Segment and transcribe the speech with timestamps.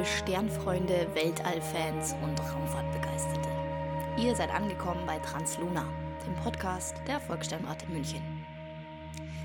[0.00, 3.50] Liebe Sternfreunde, Weltallfans und Raumfahrtbegeisterte.
[4.16, 5.84] Ihr seid angekommen bei Transluna,
[6.26, 8.22] dem Podcast der Volkssternwarte München.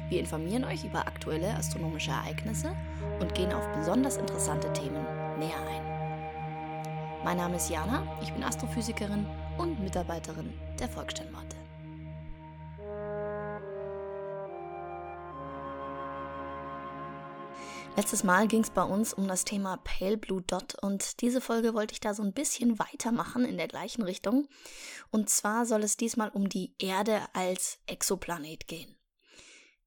[0.07, 2.73] Wir informieren euch über aktuelle astronomische Ereignisse
[3.19, 5.05] und gehen auf besonders interessante Themen
[5.37, 7.25] näher ein.
[7.25, 9.25] Mein Name ist Jana, ich bin Astrophysikerin
[9.57, 11.57] und Mitarbeiterin der Volkssternwarte.
[17.97, 21.73] Letztes Mal ging es bei uns um das Thema Pale Blue Dot und diese Folge
[21.73, 24.49] wollte ich da so ein bisschen weitermachen in der gleichen Richtung.
[25.11, 28.93] Und zwar soll es diesmal um die Erde als Exoplanet gehen.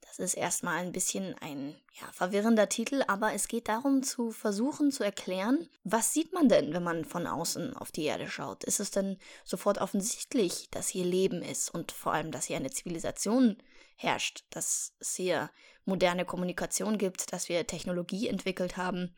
[0.01, 4.91] Das ist erstmal ein bisschen ein ja, verwirrender Titel, aber es geht darum zu versuchen
[4.91, 8.65] zu erklären, was sieht man denn, wenn man von außen auf die Erde schaut?
[8.65, 12.71] Ist es denn sofort offensichtlich, dass hier Leben ist und vor allem, dass hier eine
[12.71, 13.59] Zivilisation
[13.99, 15.51] herrscht, dass es hier
[15.85, 19.15] moderne Kommunikation gibt, dass wir Technologie entwickelt haben,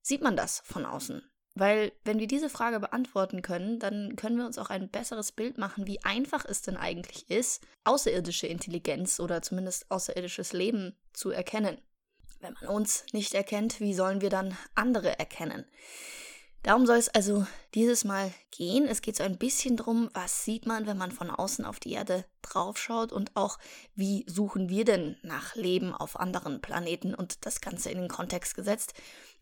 [0.00, 1.22] sieht man das von außen.
[1.54, 5.58] Weil wenn wir diese Frage beantworten können, dann können wir uns auch ein besseres Bild
[5.58, 11.80] machen, wie einfach es denn eigentlich ist, außerirdische Intelligenz oder zumindest außerirdisches Leben zu erkennen.
[12.38, 15.66] Wenn man uns nicht erkennt, wie sollen wir dann andere erkennen?
[16.62, 18.86] Darum soll es also dieses Mal gehen.
[18.86, 21.92] Es geht so ein bisschen drum, was sieht man, wenn man von außen auf die
[21.92, 23.58] Erde draufschaut und auch,
[23.94, 28.54] wie suchen wir denn nach Leben auf anderen Planeten und das Ganze in den Kontext
[28.54, 28.92] gesetzt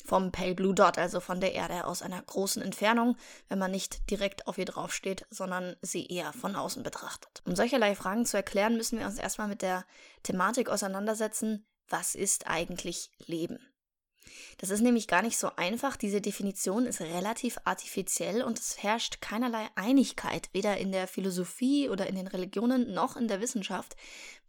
[0.04, 3.16] vom Pale Blue Dot, also von der Erde aus einer großen Entfernung,
[3.48, 7.42] wenn man nicht direkt auf ihr draufsteht, sondern sie eher von außen betrachtet.
[7.44, 9.84] Um solcherlei Fragen zu erklären, müssen wir uns erstmal mit der
[10.22, 13.58] Thematik auseinandersetzen, was ist eigentlich Leben?
[14.58, 15.96] Das ist nämlich gar nicht so einfach.
[15.96, 22.06] Diese Definition ist relativ artifiziell und es herrscht keinerlei Einigkeit, weder in der Philosophie oder
[22.06, 23.96] in den Religionen noch in der Wissenschaft,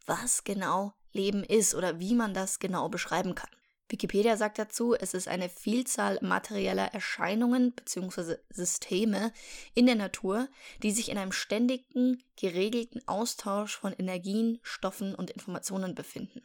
[0.05, 3.49] was genau Leben ist oder wie man das genau beschreiben kann.
[3.89, 8.35] Wikipedia sagt dazu, es ist eine Vielzahl materieller Erscheinungen bzw.
[8.49, 9.33] Systeme
[9.73, 10.47] in der Natur,
[10.83, 16.43] die sich in einem ständigen, geregelten Austausch von Energien, Stoffen und Informationen befinden.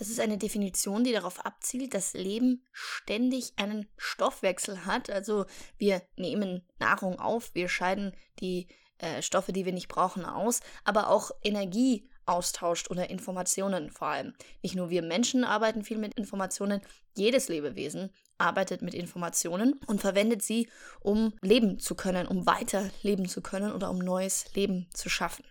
[0.00, 5.10] Das ist eine Definition, die darauf abzielt, dass Leben ständig einen Stoffwechsel hat.
[5.10, 5.44] Also
[5.76, 8.66] wir nehmen Nahrung auf, wir scheiden die
[8.96, 14.32] äh, Stoffe, die wir nicht brauchen, aus, aber auch Energie austauscht oder Informationen vor allem.
[14.62, 16.80] Nicht nur wir Menschen arbeiten viel mit Informationen,
[17.14, 20.66] jedes Lebewesen arbeitet mit Informationen und verwendet sie,
[21.00, 25.44] um leben zu können, um weiter leben zu können oder um neues Leben zu schaffen.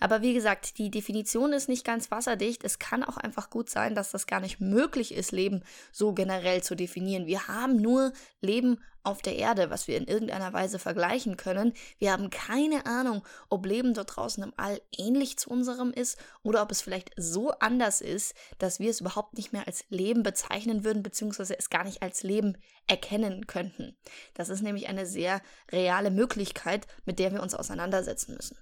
[0.00, 2.64] Aber wie gesagt, die Definition ist nicht ganz wasserdicht.
[2.64, 6.62] Es kann auch einfach gut sein, dass das gar nicht möglich ist, Leben so generell
[6.62, 7.26] zu definieren.
[7.26, 11.72] Wir haben nur Leben auf der Erde, was wir in irgendeiner Weise vergleichen können.
[11.98, 16.62] Wir haben keine Ahnung, ob Leben dort draußen im All ähnlich zu unserem ist oder
[16.62, 20.84] ob es vielleicht so anders ist, dass wir es überhaupt nicht mehr als Leben bezeichnen
[20.84, 23.96] würden, beziehungsweise es gar nicht als Leben erkennen könnten.
[24.34, 25.40] Das ist nämlich eine sehr
[25.70, 28.56] reale Möglichkeit, mit der wir uns auseinandersetzen müssen.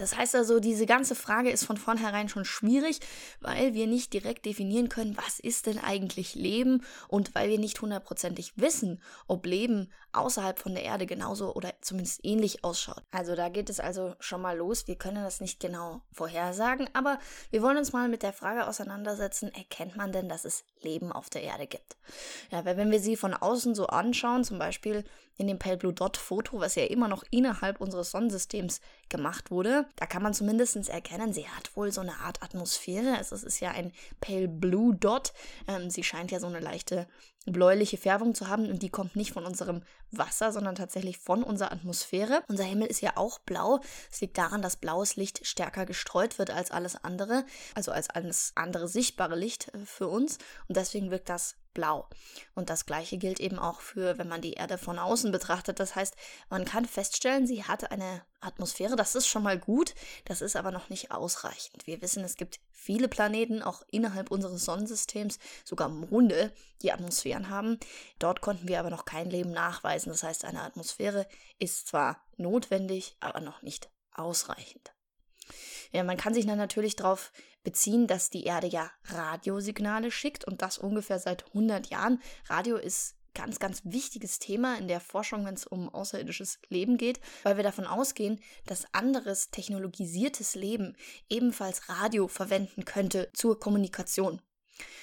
[0.00, 3.00] Das heißt also, diese ganze Frage ist von vornherein schon schwierig,
[3.40, 7.82] weil wir nicht direkt definieren können, was ist denn eigentlich Leben und weil wir nicht
[7.82, 13.02] hundertprozentig wissen, ob Leben außerhalb von der Erde genauso oder zumindest ähnlich ausschaut.
[13.10, 14.88] Also da geht es also schon mal los.
[14.88, 17.18] Wir können das nicht genau vorhersagen, aber
[17.50, 21.30] wir wollen uns mal mit der Frage auseinandersetzen, erkennt man denn, dass es Leben auf
[21.30, 21.96] der Erde gibt?
[22.50, 25.04] Ja, weil wenn wir sie von außen so anschauen, zum Beispiel
[25.36, 29.86] in dem Pale Blue Dot Foto, was ja immer noch innerhalb unseres Sonnensystems gemacht wurde,
[29.96, 33.16] da kann man zumindest erkennen, sie hat wohl so eine Art Atmosphäre.
[33.16, 35.32] Also es ist ja ein Pale Blue Dot.
[35.66, 37.06] Ähm, sie scheint ja so eine leichte
[37.46, 41.72] bläuliche Färbung zu haben und die kommt nicht von unserem Wasser, sondern tatsächlich von unserer
[41.72, 42.42] Atmosphäre.
[42.48, 43.80] Unser Himmel ist ja auch blau.
[44.10, 48.52] Es liegt daran, dass blaues Licht stärker gestreut wird als alles andere, also als alles
[48.54, 52.08] andere sichtbare Licht äh, für uns und deswegen wirkt das blau.
[52.54, 55.80] Und das gleiche gilt eben auch für, wenn man die Erde von außen betrachtet.
[55.80, 56.14] Das heißt,
[56.48, 59.94] man kann feststellen, sie hat eine Atmosphäre, das ist schon mal gut,
[60.24, 61.86] das ist aber noch nicht ausreichend.
[61.86, 66.52] Wir wissen, es gibt viele Planeten, auch innerhalb unseres Sonnensystems, sogar Monde,
[66.82, 67.78] die Atmosphären haben.
[68.18, 70.10] Dort konnten wir aber noch kein Leben nachweisen.
[70.10, 71.26] Das heißt, eine Atmosphäre
[71.58, 74.92] ist zwar notwendig, aber noch nicht ausreichend.
[75.92, 77.32] Man kann sich dann natürlich darauf
[77.62, 82.20] beziehen, dass die Erde ja Radiosignale schickt und das ungefähr seit 100 Jahren.
[82.48, 87.20] Radio ist ganz, ganz wichtiges Thema in der Forschung, wenn es um außerirdisches Leben geht,
[87.42, 90.96] weil wir davon ausgehen, dass anderes technologisiertes Leben
[91.28, 94.40] ebenfalls Radio verwenden könnte zur Kommunikation.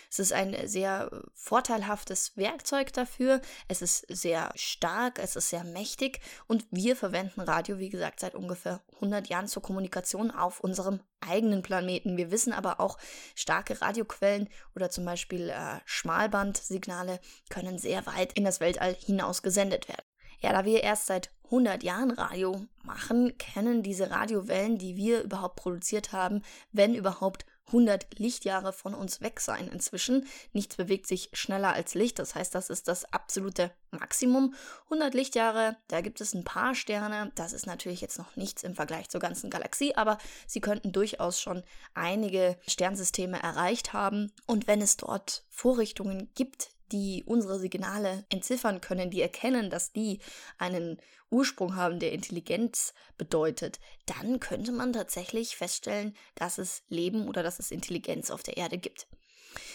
[0.09, 3.41] Es ist ein sehr vorteilhaftes Werkzeug dafür.
[3.67, 8.35] Es ist sehr stark, es ist sehr mächtig und wir verwenden Radio, wie gesagt, seit
[8.35, 12.17] ungefähr 100 Jahren zur Kommunikation auf unserem eigenen Planeten.
[12.17, 12.97] Wir wissen aber auch,
[13.35, 17.19] starke Radioquellen oder zum Beispiel äh, Schmalbandsignale
[17.49, 20.05] können sehr weit in das Weltall hinaus gesendet werden.
[20.39, 25.55] Ja, da wir erst seit 100 Jahren Radio machen, kennen diese Radiowellen, die wir überhaupt
[25.55, 30.27] produziert haben, wenn überhaupt 100 Lichtjahre von uns weg sein inzwischen.
[30.53, 34.55] Nichts bewegt sich schneller als Licht, das heißt, das ist das absolute Maximum.
[34.85, 38.75] 100 Lichtjahre, da gibt es ein paar Sterne, das ist natürlich jetzt noch nichts im
[38.75, 40.17] Vergleich zur ganzen Galaxie, aber
[40.47, 44.31] sie könnten durchaus schon einige Sternsysteme erreicht haben.
[44.45, 50.19] Und wenn es dort Vorrichtungen gibt, die unsere Signale entziffern können, die erkennen, dass die
[50.57, 50.97] einen
[51.29, 57.59] Ursprung haben, der Intelligenz bedeutet, dann könnte man tatsächlich feststellen, dass es Leben oder dass
[57.59, 59.07] es Intelligenz auf der Erde gibt.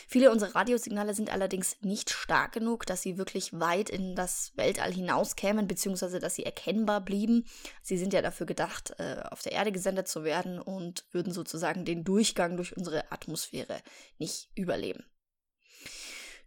[0.08, 4.92] Viele unserer Radiosignale sind allerdings nicht stark genug, dass sie wirklich weit in das Weltall
[4.92, 7.46] hinauskämen, beziehungsweise dass sie erkennbar blieben.
[7.82, 11.84] Sie sind ja dafür gedacht, äh, auf der Erde gesendet zu werden und würden sozusagen
[11.84, 13.80] den Durchgang durch unsere Atmosphäre
[14.18, 15.04] nicht überleben.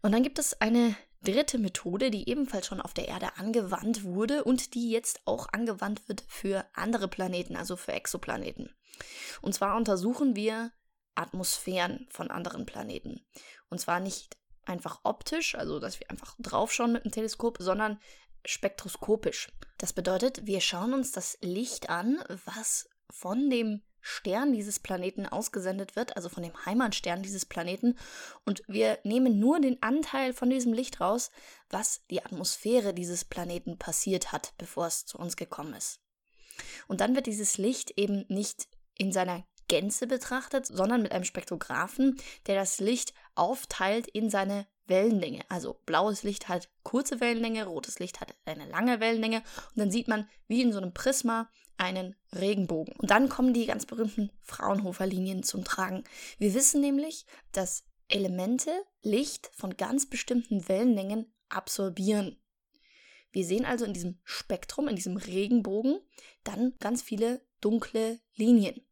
[0.01, 4.44] Und dann gibt es eine dritte Methode, die ebenfalls schon auf der Erde angewandt wurde
[4.44, 8.74] und die jetzt auch angewandt wird für andere Planeten, also für Exoplaneten.
[9.42, 10.71] Und zwar untersuchen wir
[11.15, 13.25] Atmosphären von anderen Planeten.
[13.69, 18.00] Und zwar nicht einfach optisch, also dass wir einfach draufschauen mit dem Teleskop, sondern
[18.45, 19.51] spektroskopisch.
[19.77, 25.96] Das bedeutet, wir schauen uns das Licht an, was von dem Stern dieses Planeten ausgesendet
[25.96, 27.98] wird, also von dem Heimatstern dieses Planeten.
[28.46, 31.31] Und wir nehmen nur den Anteil von diesem Licht raus,
[31.72, 36.02] was die Atmosphäre dieses Planeten passiert hat, bevor es zu uns gekommen ist.
[36.88, 42.22] Und dann wird dieses Licht eben nicht in seiner Gänze betrachtet, sondern mit einem Spektrographen,
[42.46, 45.44] der das Licht aufteilt in seine Wellenlänge.
[45.50, 50.08] Also blaues Licht hat kurze Wellenlänge, rotes Licht hat eine lange Wellenlänge und dann sieht
[50.08, 52.94] man wie in so einem Prisma einen Regenbogen.
[52.98, 56.04] Und dann kommen die ganz berühmten Fraunhofer-Linien zum Tragen.
[56.38, 58.72] Wir wissen nämlich, dass Elemente
[59.02, 62.38] Licht von ganz bestimmten Wellenlängen absorbieren.
[63.32, 66.00] Wir sehen also in diesem Spektrum, in diesem Regenbogen,
[66.44, 68.86] dann ganz viele dunkle Linien.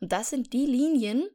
[0.00, 1.28] Und das sind die Linien,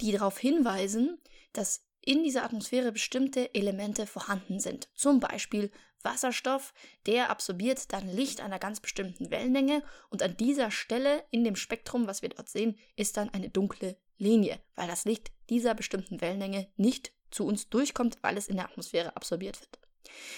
[0.00, 1.18] die darauf hinweisen,
[1.52, 4.88] dass in dieser Atmosphäre bestimmte Elemente vorhanden sind.
[4.94, 5.70] Zum Beispiel
[6.02, 6.72] Wasserstoff,
[7.04, 12.06] der absorbiert dann Licht einer ganz bestimmten Wellenlänge und an dieser Stelle in dem Spektrum,
[12.06, 16.68] was wir dort sehen, ist dann eine dunkle Linie, weil das Licht dieser bestimmten Wellenlänge
[16.76, 19.80] nicht zu uns durchkommt, weil es in der Atmosphäre absorbiert wird.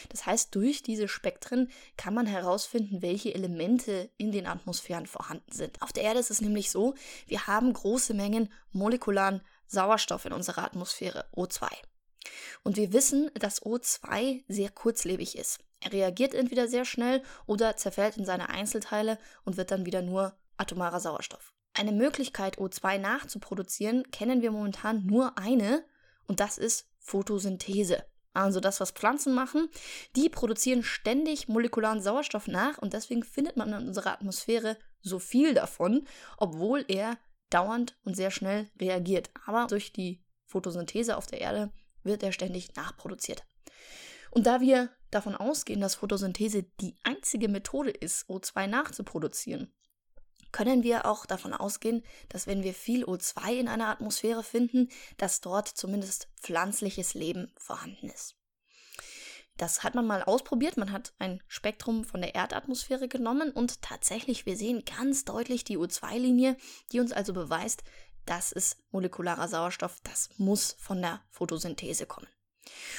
[0.08, 5.82] Das heißt, durch diese Spektren kann man herausfinden, welche Elemente in den Atmosphären vorhanden sind.
[5.82, 6.94] Auf der Erde ist es nämlich so,
[7.26, 11.68] wir haben große Mengen molekularen Sauerstoff in unserer Atmosphäre, O2.
[12.62, 15.60] Und wir wissen, dass O2 sehr kurzlebig ist.
[15.80, 20.36] Er reagiert entweder sehr schnell oder zerfällt in seine Einzelteile und wird dann wieder nur
[20.56, 21.52] atomarer Sauerstoff.
[21.74, 25.84] Eine Möglichkeit, O2 nachzuproduzieren, kennen wir momentan nur eine,
[26.26, 28.04] und das ist Photosynthese.
[28.34, 29.68] Also das, was Pflanzen machen,
[30.14, 35.54] die produzieren ständig molekularen Sauerstoff nach und deswegen findet man in unserer Atmosphäre so viel
[35.54, 36.06] davon,
[36.36, 37.16] obwohl er
[37.50, 39.30] dauernd und sehr schnell reagiert.
[39.46, 41.70] Aber durch die Photosynthese auf der Erde
[42.02, 43.44] wird er ständig nachproduziert.
[44.30, 49.72] Und da wir davon ausgehen, dass Photosynthese die einzige Methode ist, O2 nachzuproduzieren,
[50.52, 55.40] können wir auch davon ausgehen, dass wenn wir viel O2 in einer Atmosphäre finden, dass
[55.40, 58.37] dort zumindest pflanzliches Leben vorhanden ist.
[59.58, 60.76] Das hat man mal ausprobiert.
[60.76, 65.76] Man hat ein Spektrum von der Erdatmosphäre genommen und tatsächlich, wir sehen ganz deutlich die
[65.76, 66.56] O2-Linie,
[66.92, 67.82] die uns also beweist,
[68.24, 72.28] das ist molekularer Sauerstoff, das muss von der Photosynthese kommen.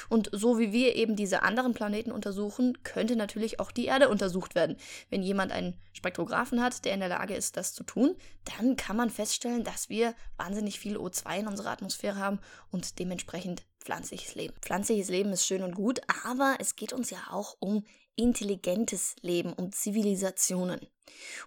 [0.09, 4.55] Und so wie wir eben diese anderen Planeten untersuchen, könnte natürlich auch die Erde untersucht
[4.55, 4.75] werden.
[5.09, 8.15] Wenn jemand einen Spektrographen hat, der in der Lage ist, das zu tun,
[8.57, 12.39] dann kann man feststellen, dass wir wahnsinnig viel O2 in unserer Atmosphäre haben
[12.71, 14.55] und dementsprechend pflanzliches Leben.
[14.61, 19.53] Pflanzliches Leben ist schön und gut, aber es geht uns ja auch um intelligentes Leben,
[19.53, 20.79] um Zivilisationen.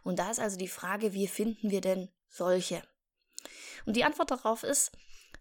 [0.02, 2.82] Und da ist also die Frage, wie finden wir denn solche?
[3.84, 4.92] Und die Antwort darauf ist,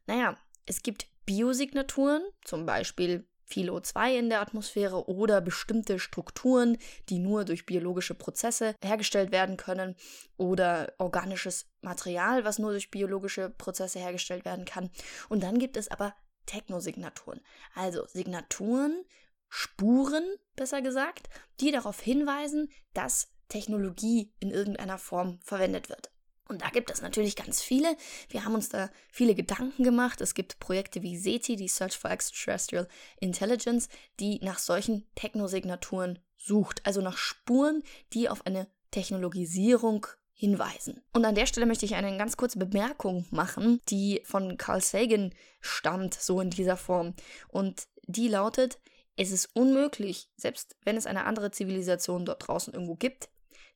[0.07, 6.77] naja, es gibt Biosignaturen, zum Beispiel viel O2 in der Atmosphäre oder bestimmte Strukturen,
[7.09, 9.95] die nur durch biologische Prozesse hergestellt werden können
[10.37, 14.89] oder organisches Material, was nur durch biologische Prozesse hergestellt werden kann.
[15.27, 17.41] Und dann gibt es aber Technosignaturen,
[17.73, 19.03] also Signaturen,
[19.49, 20.23] Spuren,
[20.55, 21.29] besser gesagt,
[21.59, 26.09] die darauf hinweisen, dass Technologie in irgendeiner Form verwendet wird.
[26.47, 27.95] Und da gibt es natürlich ganz viele.
[28.29, 30.19] Wir haben uns da viele Gedanken gemacht.
[30.19, 32.87] Es gibt Projekte wie SETI, die Search for Extraterrestrial
[33.19, 33.87] Intelligence,
[34.19, 37.83] die nach solchen Technosignaturen sucht, also nach Spuren,
[38.13, 40.07] die auf eine Technologisierung
[40.41, 41.03] hinweisen.
[41.13, 45.35] Und an der Stelle möchte ich eine ganz kurze Bemerkung machen, die von Carl Sagan
[45.59, 47.13] stammt, so in dieser Form.
[47.47, 48.79] Und die lautet,
[49.15, 53.29] es ist unmöglich, selbst wenn es eine andere Zivilisation dort draußen irgendwo gibt,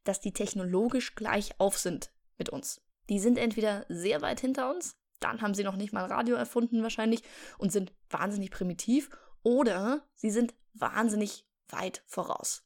[0.06, 2.82] dass die technologisch gleich auf sind mit uns.
[3.10, 6.82] Die sind entweder sehr weit hinter uns, dann haben sie noch nicht mal Radio erfunden
[6.82, 7.22] wahrscheinlich
[7.60, 9.12] und sind wahnsinnig primitiv,
[9.44, 12.64] oder sie sind wahnsinnig weit voraus.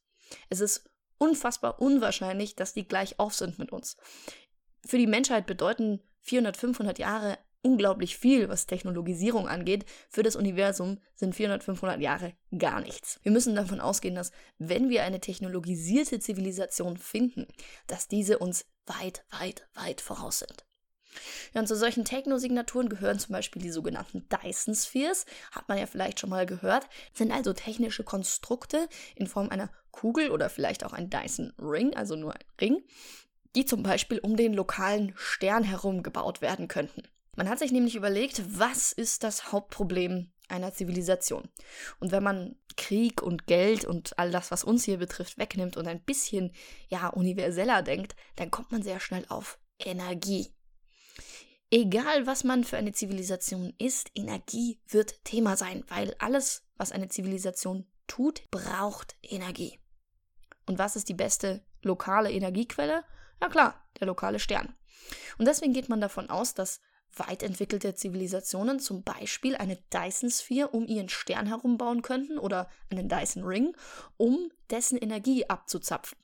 [0.48, 0.89] Es ist
[1.20, 3.96] unfassbar unwahrscheinlich, dass die gleich auf sind mit uns.
[4.84, 9.84] Für die Menschheit bedeuten 400, 500 Jahre unglaublich viel, was Technologisierung angeht.
[10.08, 13.20] Für das Universum sind 400, 500 Jahre gar nichts.
[13.22, 17.46] Wir müssen davon ausgehen, dass wenn wir eine technologisierte Zivilisation finden,
[17.86, 20.64] dass diese uns weit, weit, weit voraus sind.
[21.54, 25.86] Ja, und zu solchen Technosignaturen gehören zum Beispiel die sogenannten Dyson Spheres, hat man ja
[25.86, 30.92] vielleicht schon mal gehört, sind also technische Konstrukte in Form einer Kugel oder vielleicht auch
[30.92, 32.82] ein Dyson Ring, also nur ein Ring,
[33.56, 37.02] die zum Beispiel um den lokalen Stern herum gebaut werden könnten.
[37.36, 41.48] Man hat sich nämlich überlegt, was ist das Hauptproblem einer Zivilisation?
[42.00, 45.86] Und wenn man Krieg und Geld und all das, was uns hier betrifft, wegnimmt und
[45.86, 46.52] ein bisschen,
[46.88, 50.52] ja, universeller denkt, dann kommt man sehr schnell auf Energie.
[51.72, 57.08] Egal, was man für eine Zivilisation ist, Energie wird Thema sein, weil alles, was eine
[57.08, 59.78] Zivilisation tut, braucht Energie.
[60.66, 63.04] Und was ist die beste lokale Energiequelle?
[63.38, 64.74] Na klar, der lokale Stern.
[65.38, 66.80] Und deswegen geht man davon aus, dass
[67.16, 73.08] weit entwickelte Zivilisationen zum Beispiel eine Dyson-Sphere um ihren Stern herum bauen könnten oder einen
[73.08, 73.76] Dyson-Ring,
[74.16, 76.18] um dessen Energie abzuzapfen.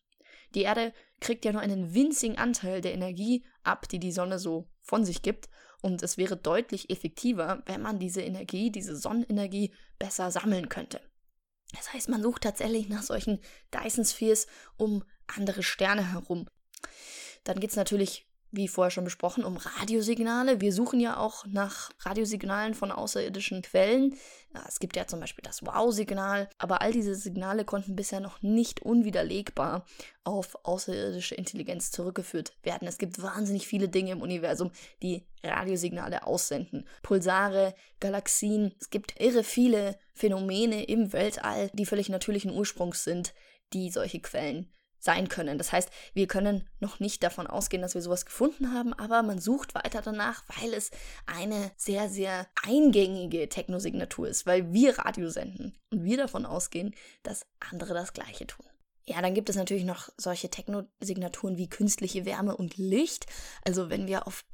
[0.55, 4.69] Die Erde kriegt ja nur einen winzigen Anteil der Energie ab, die die Sonne so
[4.87, 5.49] von sich gibt.
[5.83, 11.01] Und es wäre deutlich effektiver, wenn man diese Energie, diese Sonnenenergie besser sammeln könnte.
[11.75, 13.41] Das heißt, man sucht tatsächlich nach solchen
[13.75, 16.49] Dyson Spheres um andere Sterne herum.
[17.45, 18.27] Dann geht es natürlich
[18.57, 20.61] wie vorher schon besprochen, um Radiosignale.
[20.61, 24.17] Wir suchen ja auch nach Radiosignalen von außerirdischen Quellen.
[24.55, 28.41] Ja, es gibt ja zum Beispiel das Wow-Signal, aber all diese Signale konnten bisher noch
[28.43, 29.85] nicht unwiderlegbar
[30.25, 32.89] auf außerirdische Intelligenz zurückgeführt werden.
[32.89, 34.71] Es gibt wahnsinnig viele Dinge im Universum,
[35.03, 36.89] die Radiosignale aussenden.
[37.03, 43.35] Pulsare, Galaxien, es gibt irre viele Phänomene im Weltall, die völlig natürlichen Ursprungs sind,
[43.73, 44.73] die solche Quellen
[45.07, 45.57] sein können.
[45.57, 49.39] Das heißt, wir können noch nicht davon ausgehen, dass wir sowas gefunden haben, aber man
[49.39, 50.91] sucht weiter danach, weil es
[51.25, 57.47] eine sehr, sehr eingängige Technosignatur ist, weil wir Radio senden und wir davon ausgehen, dass
[57.71, 58.67] andere das gleiche tun.
[59.09, 63.27] Ja, dann gibt es natürlich noch solche Technosignaturen wie künstliche Wärme und Licht.
[63.65, 64.45] Also wenn wir auf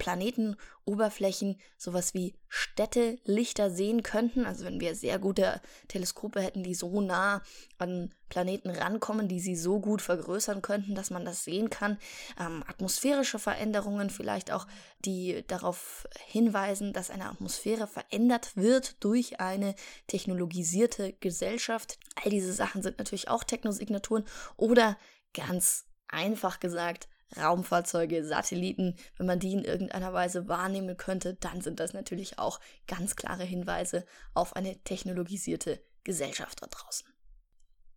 [0.85, 7.01] Planetenoberflächen sowas wie Städtelichter sehen könnten, also wenn wir sehr gute Teleskope hätten, die so
[7.01, 7.43] nah
[7.79, 11.99] an Planeten rankommen, die sie so gut vergrößern könnten, dass man das sehen kann.
[12.41, 14.67] Ähm, atmosphärische Veränderungen vielleicht auch,
[15.05, 19.75] die darauf hinweisen, dass eine Atmosphäre verändert wird durch eine
[20.07, 21.99] technologisierte Gesellschaft.
[22.23, 24.25] All diese Sachen sind natürlich auch Technosignaturen
[24.57, 24.97] oder
[25.35, 31.81] ganz einfach gesagt, Raumfahrzeuge, Satelliten, wenn man die in irgendeiner Weise wahrnehmen könnte, dann sind
[31.81, 37.09] das natürlich auch ganz klare Hinweise auf eine technologisierte Gesellschaft da draußen.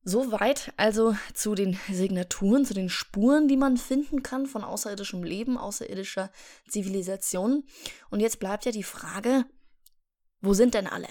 [0.07, 5.57] Soweit also zu den Signaturen, zu den Spuren, die man finden kann von außerirdischem Leben,
[5.57, 6.31] außerirdischer
[6.69, 7.63] Zivilisation.
[8.11, 9.45] Und jetzt bleibt ja die Frage,
[10.41, 11.07] wo sind denn alle?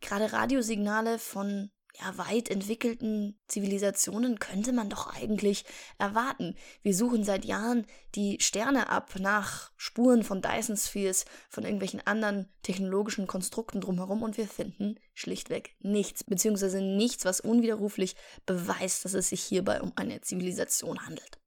[0.00, 5.64] Gerade Radiosignale von ja, weit entwickelten Zivilisationen könnte man doch eigentlich
[5.98, 6.56] erwarten.
[6.82, 12.48] Wir suchen seit Jahren die Sterne ab nach Spuren von Dyson Spheres, von irgendwelchen anderen
[12.62, 19.28] technologischen Konstrukten drumherum und wir finden schlichtweg nichts, beziehungsweise nichts, was unwiderruflich beweist, dass es
[19.28, 21.38] sich hierbei um eine Zivilisation handelt.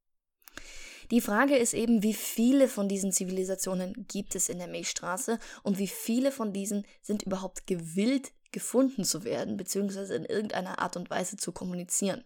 [1.12, 5.78] Die Frage ist eben, wie viele von diesen Zivilisationen gibt es in der Milchstraße und
[5.78, 11.10] wie viele von diesen sind überhaupt gewillt, gefunden zu werden, beziehungsweise in irgendeiner Art und
[11.10, 12.24] Weise zu kommunizieren.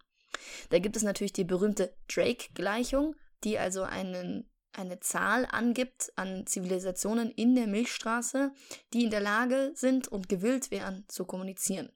[0.70, 7.32] Da gibt es natürlich die berühmte Drake-Gleichung, die also einen, eine Zahl angibt an Zivilisationen
[7.32, 8.52] in der Milchstraße,
[8.94, 11.92] die in der Lage sind und gewillt wären zu kommunizieren.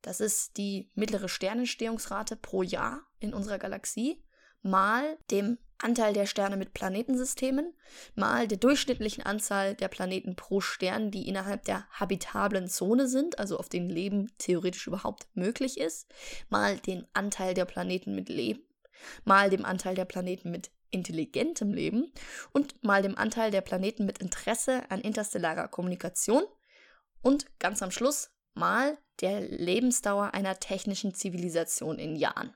[0.00, 4.24] Das ist die mittlere Sternentstehungsrate pro Jahr in unserer Galaxie
[4.62, 7.72] mal dem Anteil der Sterne mit Planetensystemen
[8.14, 13.58] mal der durchschnittlichen Anzahl der Planeten pro Stern, die innerhalb der habitablen Zone sind, also
[13.58, 16.06] auf denen Leben theoretisch überhaupt möglich ist,
[16.48, 18.62] mal den Anteil der Planeten mit Leben,
[19.24, 22.12] mal dem Anteil der Planeten mit intelligentem Leben
[22.52, 26.42] und mal dem Anteil der Planeten mit Interesse an interstellarer Kommunikation
[27.22, 32.54] und ganz am Schluss mal der Lebensdauer einer technischen Zivilisation in Jahren.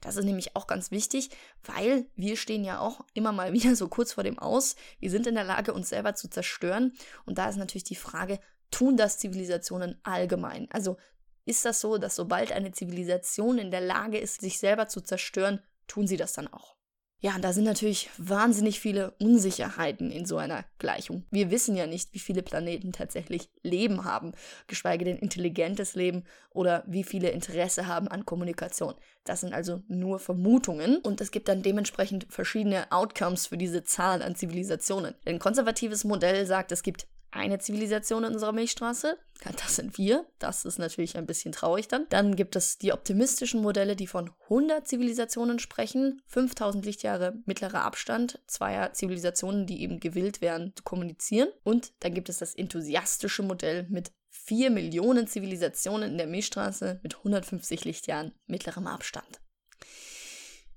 [0.00, 1.30] Das ist nämlich auch ganz wichtig,
[1.64, 4.76] weil wir stehen ja auch immer mal wieder so kurz vor dem Aus.
[5.00, 6.92] Wir sind in der Lage, uns selber zu zerstören.
[7.26, 8.38] Und da ist natürlich die Frage,
[8.70, 10.68] tun das Zivilisationen allgemein?
[10.70, 10.96] Also
[11.44, 15.60] ist das so, dass sobald eine Zivilisation in der Lage ist, sich selber zu zerstören,
[15.86, 16.74] tun sie das dann auch?
[17.20, 21.24] Ja, und da sind natürlich wahnsinnig viele Unsicherheiten in so einer Gleichung.
[21.30, 24.32] Wir wissen ja nicht, wie viele Planeten tatsächlich Leben haben,
[24.66, 28.94] geschweige denn intelligentes Leben oder wie viele Interesse haben an Kommunikation.
[29.24, 34.20] Das sind also nur Vermutungen und es gibt dann dementsprechend verschiedene Outcomes für diese Zahl
[34.20, 35.14] an Zivilisationen.
[35.24, 39.18] Ein konservatives Modell sagt, es gibt eine Zivilisation in unserer Milchstraße.
[39.56, 40.24] Das sind wir.
[40.38, 42.06] Das ist natürlich ein bisschen traurig dann.
[42.08, 46.22] Dann gibt es die optimistischen Modelle, die von 100 Zivilisationen sprechen.
[46.26, 51.48] 5000 Lichtjahre mittlerer Abstand zweier Zivilisationen, die eben gewillt wären zu kommunizieren.
[51.62, 57.16] Und dann gibt es das enthusiastische Modell mit 4 Millionen Zivilisationen in der Milchstraße mit
[57.16, 59.40] 150 Lichtjahren mittlerem Abstand.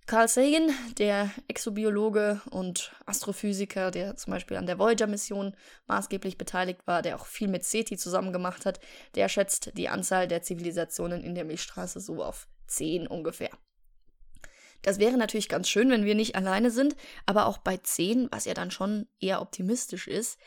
[0.08, 5.54] Carl Sagan, der Exobiologe und Astrophysiker, der zum Beispiel an der Voyager-Mission
[5.88, 8.80] maßgeblich beteiligt war, der auch viel mit SETI zusammen gemacht hat,
[9.16, 13.50] der schätzt die Anzahl der Zivilisationen in der Milchstraße so auf zehn ungefähr.
[14.82, 16.96] Das wäre natürlich ganz schön, wenn wir nicht alleine sind,
[17.26, 20.40] aber auch bei zehn, was ja dann schon eher optimistisch ist,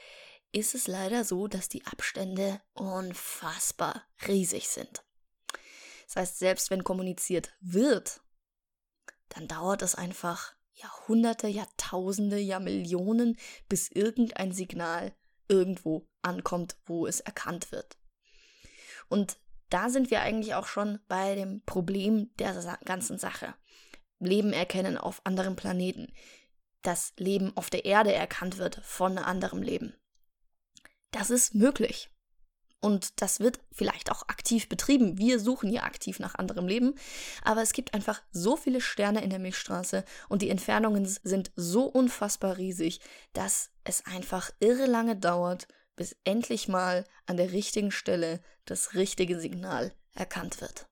[0.52, 5.04] ist es leider so, dass die Abstände unfassbar riesig sind.
[6.06, 8.22] Das heißt, selbst wenn kommuniziert wird,
[9.30, 15.12] dann dauert es einfach Jahrhunderte, Jahrtausende, Jahrmillionen, bis irgendein Signal
[15.48, 17.96] irgendwo ankommt, wo es erkannt wird.
[19.08, 23.54] Und da sind wir eigentlich auch schon bei dem Problem der ganzen Sache.
[24.18, 26.12] Leben erkennen auf anderen Planeten.
[26.82, 29.94] Das Leben auf der Erde erkannt wird von anderem Leben.
[31.10, 32.10] Das ist möglich.
[32.80, 35.18] Und das wird vielleicht auch aktiv betrieben.
[35.18, 36.94] Wir suchen ja aktiv nach anderem Leben.
[37.44, 41.84] Aber es gibt einfach so viele Sterne in der Milchstraße und die Entfernungen sind so
[41.84, 43.00] unfassbar riesig,
[43.34, 49.38] dass es einfach irre lange dauert, bis endlich mal an der richtigen Stelle das richtige
[49.38, 50.86] Signal erkannt wird.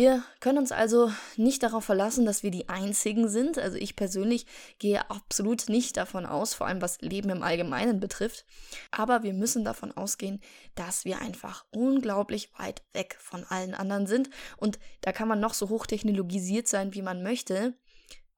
[0.00, 3.58] Wir können uns also nicht darauf verlassen, dass wir die Einzigen sind.
[3.58, 4.46] Also ich persönlich
[4.78, 8.46] gehe absolut nicht davon aus, vor allem was Leben im Allgemeinen betrifft.
[8.92, 10.40] Aber wir müssen davon ausgehen,
[10.74, 14.30] dass wir einfach unglaublich weit weg von allen anderen sind.
[14.56, 17.74] Und da kann man noch so hochtechnologisiert sein, wie man möchte.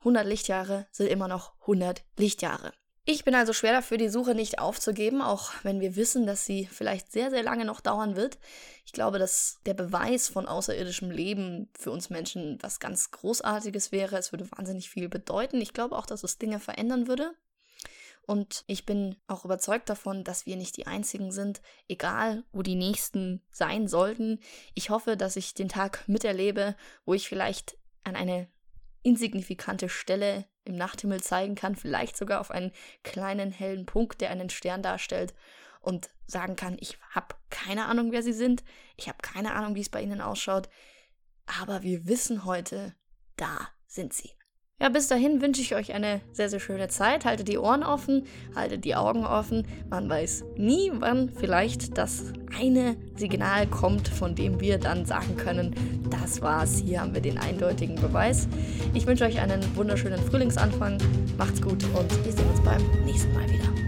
[0.00, 2.72] 100 Lichtjahre sind immer noch 100 Lichtjahre.
[3.04, 6.66] Ich bin also schwer dafür, die Suche nicht aufzugeben, auch wenn wir wissen, dass sie
[6.66, 8.38] vielleicht sehr, sehr lange noch dauern wird.
[8.86, 14.16] Ich glaube, dass der Beweis von außerirdischem Leben für uns Menschen was ganz Großartiges wäre.
[14.18, 15.60] Es würde wahnsinnig viel bedeuten.
[15.60, 17.34] Ich glaube auch, dass es Dinge verändern würde.
[18.24, 22.76] Und ich bin auch überzeugt davon, dass wir nicht die Einzigen sind, egal wo die
[22.76, 24.38] Nächsten sein sollten.
[24.74, 28.48] Ich hoffe, dass ich den Tag miterlebe, wo ich vielleicht an eine
[29.02, 34.50] insignifikante Stelle im Nachthimmel zeigen kann, vielleicht sogar auf einen kleinen hellen Punkt, der einen
[34.50, 35.34] Stern darstellt
[35.80, 38.62] und sagen kann, ich habe keine Ahnung, wer sie sind,
[38.96, 40.68] ich habe keine Ahnung, wie es bei ihnen ausschaut,
[41.46, 42.94] aber wir wissen heute,
[43.36, 44.30] da sind sie.
[44.82, 47.24] Ja, bis dahin wünsche ich euch eine sehr, sehr schöne Zeit.
[47.24, 49.64] Haltet die Ohren offen, haltet die Augen offen.
[49.88, 55.76] Man weiß nie, wann vielleicht das eine Signal kommt, von dem wir dann sagen können,
[56.10, 58.48] das war's, hier haben wir den eindeutigen Beweis.
[58.92, 60.98] Ich wünsche euch einen wunderschönen Frühlingsanfang.
[61.38, 63.81] Macht's gut und wir sehen uns beim nächsten Mal wieder.